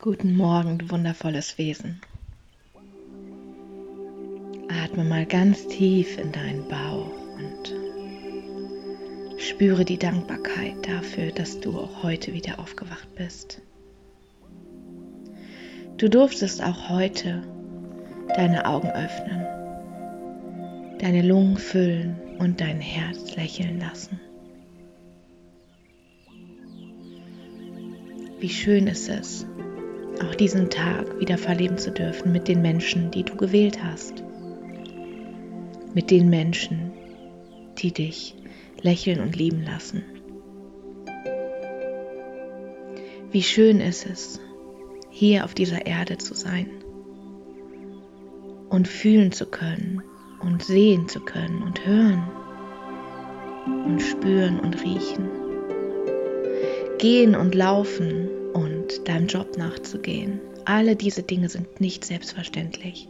[0.00, 2.00] Guten Morgen, du wundervolles Wesen.
[4.68, 7.74] Atme mal ganz tief in deinen Bauch und
[9.40, 13.60] spüre die Dankbarkeit dafür, dass du auch heute wieder aufgewacht bist.
[15.96, 17.42] Du durftest auch heute
[18.36, 19.48] deine Augen öffnen,
[21.00, 24.20] deine Lungen füllen und dein Herz lächeln lassen.
[28.38, 29.44] Wie schön ist es,
[30.22, 34.22] auch diesen Tag wieder verleben zu dürfen mit den Menschen, die du gewählt hast.
[35.94, 36.92] Mit den Menschen,
[37.78, 38.34] die dich
[38.80, 40.02] lächeln und lieben lassen.
[43.30, 44.40] Wie schön ist es,
[45.10, 46.68] hier auf dieser Erde zu sein
[48.68, 50.02] und fühlen zu können
[50.40, 52.22] und sehen zu können und hören
[53.84, 55.28] und spüren und riechen,
[56.98, 58.27] gehen und laufen
[58.88, 60.40] und deinem Job nachzugehen.
[60.64, 63.08] Alle diese Dinge sind nicht selbstverständlich.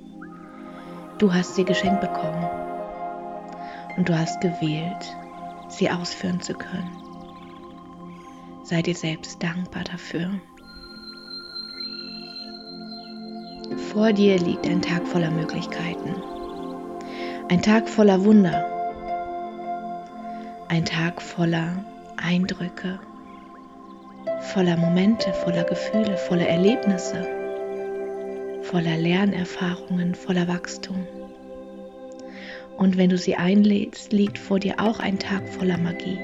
[1.18, 2.46] Du hast sie geschenkt bekommen
[3.96, 5.16] und du hast gewählt,
[5.68, 6.90] sie ausführen zu können.
[8.64, 10.30] Sei dir selbst dankbar dafür.
[13.92, 16.14] Vor dir liegt ein Tag voller Möglichkeiten.
[17.48, 18.64] Ein Tag voller Wunder.
[20.68, 21.84] Ein Tag voller
[22.16, 23.00] Eindrücke
[24.40, 27.26] voller Momente, voller Gefühle, voller Erlebnisse,
[28.62, 31.06] voller Lernerfahrungen, voller Wachstum.
[32.76, 36.18] Und wenn du sie einlädst, liegt vor dir auch ein Tag voller Magie.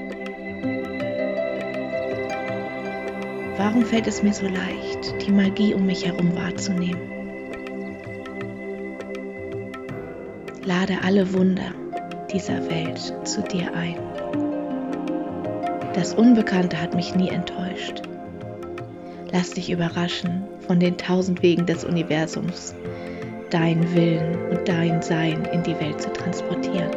[3.57, 7.01] Warum fällt es mir so leicht, die Magie um mich herum wahrzunehmen?
[10.63, 11.73] Lade alle Wunder
[12.31, 14.14] dieser Welt zu dir ein.
[15.95, 18.01] Das Unbekannte hat mich nie enttäuscht.
[19.31, 22.75] Lass dich überraschen von den tausend Wegen des Universums,
[23.49, 26.91] dein Willen und dein Sein in die Welt zu transportieren.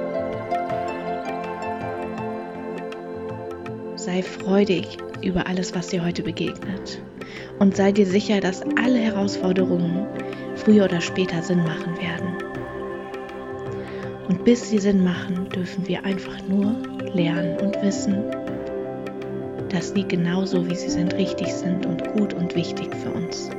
[3.95, 7.01] Sei freudig über alles, was dir heute begegnet
[7.61, 10.07] und sei dir sicher, dass alle Herausforderungen
[10.57, 12.37] früher oder später Sinn machen werden.
[14.29, 16.75] Und bis sie Sinn machen, dürfen wir einfach nur
[17.15, 18.25] lernen und wissen,
[19.71, 23.51] dass sie genauso wie sie sind richtig sind und gut und wichtig für uns.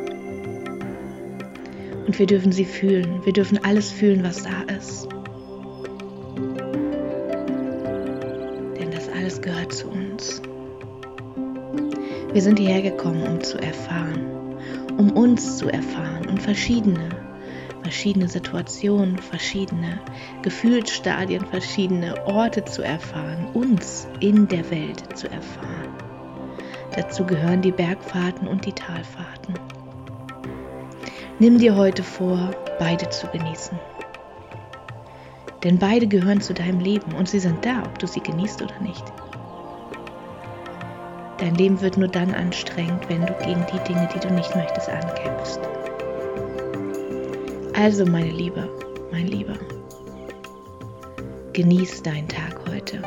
[2.08, 3.24] Und wir dürfen sie fühlen.
[3.24, 5.08] Wir dürfen alles fühlen, was da ist.
[8.80, 10.42] Denn das alles gehört zu uns.
[12.34, 14.26] Wir sind hierher gekommen, um zu erfahren,
[14.98, 17.10] um uns zu erfahren und verschiedene,
[17.84, 20.00] verschiedene Situationen, verschiedene
[20.42, 25.99] Gefühlsstadien, verschiedene Orte zu erfahren, uns in der Welt zu erfahren.
[26.96, 29.54] Dazu gehören die Bergfahrten und die Talfahrten.
[31.40, 33.80] Nimm dir heute vor, beide zu genießen.
[35.64, 38.80] Denn beide gehören zu deinem Leben und sie sind da, ob du sie genießt oder
[38.82, 39.04] nicht.
[41.38, 44.90] Dein Leben wird nur dann anstrengend, wenn du gegen die Dinge, die du nicht möchtest,
[44.90, 45.60] ankämpfst.
[47.74, 48.68] Also, meine Liebe,
[49.12, 49.56] mein Lieber,
[51.54, 53.02] genieß deinen Tag heute.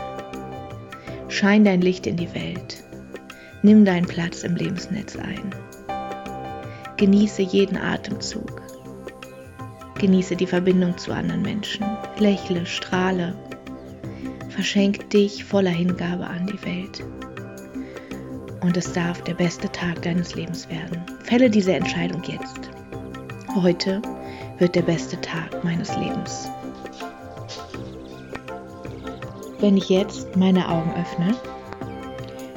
[1.29, 2.83] Schein dein Licht in die Welt.
[3.65, 5.55] Nimm deinen Platz im Lebensnetz ein.
[6.97, 8.61] Genieße jeden Atemzug.
[10.01, 11.87] Genieße die Verbindung zu anderen Menschen.
[12.19, 13.37] Lächle, strahle.
[14.49, 17.05] Verschenk dich voller Hingabe an die Welt.
[18.63, 21.01] Und es darf der beste Tag deines Lebens werden.
[21.23, 22.69] Fälle diese Entscheidung jetzt.
[23.55, 24.03] Heute
[24.59, 26.51] wird der beste Tag meines Lebens.
[29.61, 31.37] Wenn ich jetzt meine Augen öffne,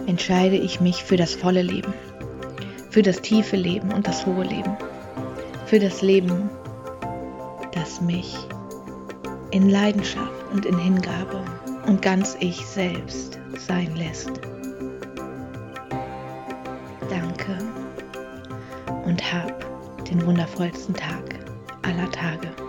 [0.08, 1.94] entscheide ich mich für das volle Leben,
[2.90, 4.78] für das tiefe Leben und das hohe Leben,
[5.66, 6.50] für das Leben,
[7.74, 8.36] das mich
[9.52, 11.44] in Leidenschaft und in Hingabe
[11.88, 14.32] und ganz ich selbst sein lässt.
[17.09, 17.58] Danke
[19.06, 21.40] und hab den wundervollsten Tag
[21.84, 22.65] aller Tage.